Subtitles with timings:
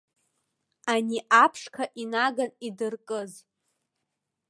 [0.93, 3.31] Ани аԥшқа инаган идыркыз?!